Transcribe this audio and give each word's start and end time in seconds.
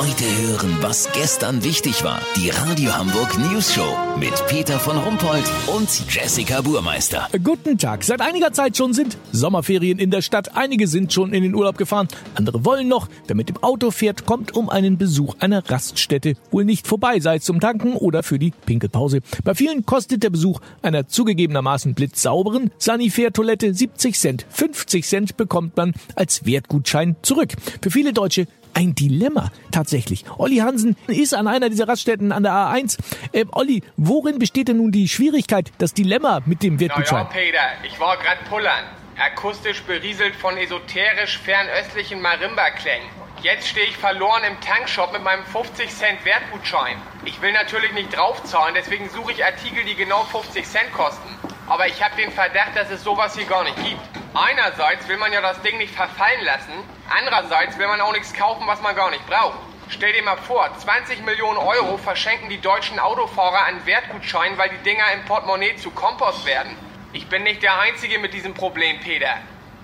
Heute 0.00 0.24
hören, 0.24 0.78
was 0.80 1.12
gestern 1.12 1.62
wichtig 1.62 2.02
war. 2.04 2.22
Die 2.34 2.48
Radio 2.48 2.96
Hamburg 2.96 3.36
News 3.38 3.74
Show 3.74 3.98
mit 4.18 4.32
Peter 4.46 4.78
von 4.78 4.96
Rumpold 4.96 5.44
und 5.66 5.90
Jessica 6.08 6.62
Burmeister. 6.62 7.28
Guten 7.44 7.76
Tag. 7.76 8.02
Seit 8.02 8.22
einiger 8.22 8.50
Zeit 8.50 8.78
schon 8.78 8.94
sind 8.94 9.18
Sommerferien 9.30 9.98
in 9.98 10.10
der 10.10 10.22
Stadt. 10.22 10.56
Einige 10.56 10.88
sind 10.88 11.12
schon 11.12 11.34
in 11.34 11.42
den 11.42 11.54
Urlaub 11.54 11.76
gefahren. 11.76 12.08
Andere 12.34 12.64
wollen 12.64 12.88
noch. 12.88 13.10
Wer 13.26 13.36
mit 13.36 13.50
dem 13.50 13.62
Auto 13.62 13.90
fährt, 13.90 14.24
kommt 14.24 14.56
um 14.56 14.70
einen 14.70 14.96
Besuch 14.96 15.34
einer 15.38 15.68
Raststätte 15.68 16.32
wohl 16.50 16.64
nicht 16.64 16.86
vorbei, 16.86 17.20
sei 17.20 17.36
es 17.36 17.44
zum 17.44 17.60
Tanken 17.60 17.92
oder 17.92 18.22
für 18.22 18.38
die 18.38 18.54
Pinkelpause. 18.64 19.20
Bei 19.44 19.54
vielen 19.54 19.84
kostet 19.84 20.22
der 20.22 20.30
Besuch 20.30 20.60
einer 20.80 21.08
zugegebenermaßen 21.08 21.92
blitzsauberen 21.92 22.70
Sanifair-Toilette 22.78 23.74
70 23.74 24.18
Cent. 24.18 24.46
50 24.48 25.06
Cent 25.06 25.36
bekommt 25.36 25.76
man 25.76 25.92
als 26.14 26.46
Wertgutschein 26.46 27.16
zurück. 27.20 27.50
Für 27.82 27.90
viele 27.90 28.14
Deutsche 28.14 28.46
ein 28.80 28.94
Dilemma 28.94 29.50
tatsächlich. 29.70 30.24
Olli 30.38 30.56
Hansen 30.56 30.96
ist 31.06 31.34
an 31.34 31.46
einer 31.46 31.68
dieser 31.68 31.86
Raststätten 31.86 32.32
an 32.32 32.42
der 32.42 32.52
A1. 32.52 32.98
Ähm, 33.34 33.50
Olli, 33.52 33.82
worin 33.96 34.38
besteht 34.38 34.68
denn 34.68 34.78
nun 34.78 34.90
die 34.90 35.06
Schwierigkeit, 35.08 35.70
das 35.78 35.92
Dilemma 35.92 36.40
mit 36.46 36.62
dem 36.62 36.80
Wertgutschein? 36.80 37.26
Na 37.30 37.36
ja, 37.36 37.44
Peter, 37.44 37.86
ich 37.86 38.00
war 38.00 38.16
grad 38.16 38.42
pullern. 38.48 38.84
Akustisch 39.18 39.82
berieselt 39.82 40.34
von 40.34 40.56
esoterisch 40.56 41.38
fernöstlichen 41.38 42.22
Marimba-Klängen. 42.22 43.06
Jetzt 43.42 43.68
stehe 43.68 43.86
ich 43.86 43.96
verloren 43.96 44.42
im 44.48 44.58
Tankshop 44.60 45.12
mit 45.12 45.22
meinem 45.22 45.44
50 45.44 45.90
Cent 45.90 46.24
Wertgutschein. 46.24 46.96
Ich 47.26 47.40
will 47.42 47.52
natürlich 47.52 47.92
nicht 47.92 48.16
draufzahlen, 48.16 48.74
deswegen 48.74 49.10
suche 49.10 49.32
ich 49.32 49.44
Artikel, 49.44 49.84
die 49.84 49.94
genau 49.94 50.24
50 50.24 50.66
Cent 50.66 50.92
kosten. 50.94 51.28
Aber 51.70 51.86
ich 51.86 52.02
habe 52.02 52.16
den 52.16 52.32
Verdacht, 52.32 52.74
dass 52.74 52.90
es 52.90 53.04
sowas 53.04 53.36
hier 53.36 53.46
gar 53.46 53.62
nicht 53.62 53.76
gibt. 53.76 54.00
Einerseits 54.34 55.06
will 55.06 55.18
man 55.18 55.32
ja 55.32 55.40
das 55.40 55.62
Ding 55.62 55.78
nicht 55.78 55.94
verfallen 55.94 56.44
lassen, 56.44 56.72
andererseits 57.08 57.78
will 57.78 57.86
man 57.86 58.00
auch 58.00 58.10
nichts 58.10 58.34
kaufen, 58.34 58.66
was 58.66 58.82
man 58.82 58.96
gar 58.96 59.08
nicht 59.10 59.24
braucht. 59.28 59.56
Stell 59.88 60.12
dir 60.12 60.24
mal 60.24 60.36
vor, 60.36 60.68
20 60.76 61.24
Millionen 61.24 61.58
Euro 61.58 61.96
verschenken 61.96 62.48
die 62.48 62.60
deutschen 62.60 62.98
Autofahrer 62.98 63.66
an 63.66 63.86
Wertgutscheinen, 63.86 64.58
weil 64.58 64.70
die 64.70 64.82
Dinger 64.82 65.12
im 65.14 65.24
Portemonnaie 65.26 65.76
zu 65.76 65.92
Kompost 65.92 66.44
werden. 66.44 66.76
Ich 67.12 67.28
bin 67.28 67.44
nicht 67.44 67.62
der 67.62 67.78
Einzige 67.78 68.18
mit 68.18 68.34
diesem 68.34 68.52
Problem, 68.52 68.98
Peter. 68.98 69.36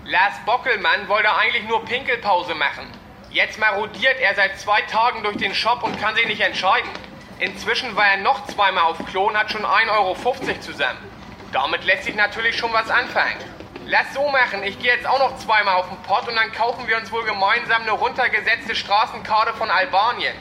Lars 0.05 0.35
Bockelmann 0.45 1.07
wollte 1.07 1.33
eigentlich 1.37 1.69
nur 1.69 1.85
Pinkelpause 1.85 2.57
machen. 2.57 2.91
Jetzt 3.31 3.61
marodiert 3.61 4.19
er 4.19 4.35
seit 4.35 4.59
zwei 4.59 4.81
Tagen 4.83 5.23
durch 5.23 5.37
den 5.37 5.55
Shop 5.55 5.85
und 5.85 6.01
kann 6.01 6.17
sich 6.17 6.27
nicht 6.27 6.41
entscheiden. 6.41 6.91
Inzwischen 7.39 7.95
war 7.95 8.09
er 8.09 8.17
noch 8.17 8.45
zweimal 8.47 8.85
auf 8.85 8.99
Klo 9.07 9.29
und 9.29 9.39
hat 9.39 9.53
schon 9.53 9.65
1,50 9.65 9.91
Euro 9.93 10.17
zusammen. 10.61 11.16
Damit 11.57 11.85
lässt 11.85 12.05
sich 12.05 12.15
natürlich 12.15 12.55
schon 12.59 12.71
was 12.75 12.91
anfangen. 12.91 13.39
Lass 13.87 14.13
so 14.13 14.29
machen, 14.29 14.63
ich 14.63 14.79
gehe 14.79 14.93
jetzt 14.93 15.07
auch 15.07 15.19
noch 15.19 15.39
zweimal 15.39 15.77
auf 15.77 15.89
den 15.89 15.97
Pott 16.03 16.29
und 16.29 16.37
dann 16.37 16.53
kaufen 16.53 16.87
wir 16.87 16.99
uns 16.99 17.11
wohl 17.11 17.25
gemeinsam 17.25 17.81
eine 17.81 17.93
runtergesetzte 17.93 18.75
Straßenkarte 18.75 19.55
von 19.55 19.71
Albanien. 19.71 20.35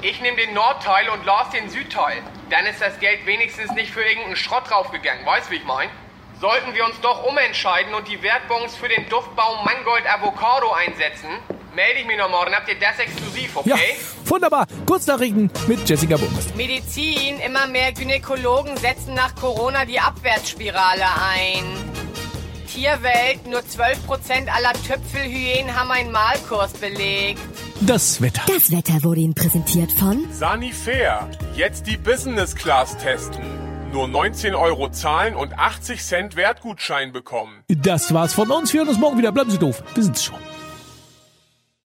Ich 0.00 0.20
nehme 0.20 0.36
den 0.36 0.54
Nordteil 0.54 1.08
und 1.08 1.26
Lars 1.26 1.50
den 1.50 1.68
Südteil. 1.70 2.22
Dann 2.50 2.66
ist 2.66 2.80
das 2.80 3.00
Geld 3.00 3.26
wenigstens 3.26 3.72
nicht 3.72 3.90
für 3.90 4.04
irgendeinen 4.04 4.36
Schrott 4.36 4.70
draufgegangen. 4.70 5.26
Weißt 5.26 5.50
wie 5.50 5.56
ich 5.56 5.64
mein? 5.64 5.90
Sollten 6.40 6.72
wir 6.72 6.84
uns 6.84 7.00
doch 7.00 7.24
umentscheiden 7.24 7.92
und 7.92 8.06
die 8.06 8.22
Wertbons 8.22 8.76
für 8.76 8.88
den 8.88 9.08
Duftbaum 9.08 9.64
Mangold 9.64 10.08
Avocado 10.08 10.70
einsetzen, 10.70 11.30
melde 11.74 12.00
ich 12.00 12.06
mich 12.06 12.18
noch 12.18 12.30
morgen. 12.30 12.54
Habt 12.54 12.68
ihr 12.68 12.78
das 12.78 12.98
exklusiv, 12.98 13.56
okay? 13.56 13.70
Ja, 13.70 13.76
wunderbar. 14.30 14.66
Kurznachrichten 14.86 15.50
mit 15.66 15.88
Jessica 15.88 16.16
Burmeister. 16.16 16.54
Medizin. 16.56 17.40
Immer 17.40 17.66
mehr 17.66 17.92
Gynäkologen 17.92 18.76
setzen 18.76 19.14
nach 19.14 19.34
Corona 19.34 19.84
die 19.84 20.00
Abwärtsspirale 20.00 21.04
ein. 21.04 21.64
Tierwelt. 22.72 23.46
Nur 23.46 23.60
12% 23.60 24.48
aller 24.48 24.72
Tüpfelhyänen 24.72 25.74
haben 25.78 25.90
einen 25.90 26.12
Malkurs 26.12 26.72
belegt. 26.72 27.40
Das 27.80 28.20
Wetter. 28.20 28.42
Das 28.46 28.70
Wetter 28.70 29.02
wurde 29.02 29.20
Ihnen 29.20 29.34
präsentiert 29.34 29.90
von 29.92 30.26
Sanifair. 30.32 31.28
Jetzt 31.54 31.86
die 31.86 31.96
Business 31.96 32.54
Class 32.54 32.96
testen. 32.98 33.44
Nur 33.92 34.06
19 34.06 34.54
Euro 34.54 34.88
zahlen 34.90 35.34
und 35.34 35.58
80 35.58 36.04
Cent 36.04 36.36
Wertgutschein 36.36 37.12
bekommen. 37.12 37.64
Das 37.68 38.14
war's 38.14 38.34
von 38.34 38.50
uns. 38.50 38.72
Wir 38.72 38.80
hören 38.80 38.88
uns 38.90 38.98
morgen 38.98 39.18
wieder. 39.18 39.32
Bleiben 39.32 39.50
Sie 39.50 39.58
doof. 39.58 39.82
Wir 39.94 40.04
sind's 40.04 40.24
schon. 40.24 40.38